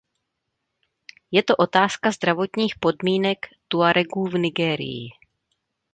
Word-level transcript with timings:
Je 1.31 1.43
to 1.43 1.55
otázka 1.55 2.11
zdravotních 2.11 2.73
podmínek 2.79 3.37
Tuaregů 3.67 4.23
v 4.25 4.33
Nigérii. 4.37 5.09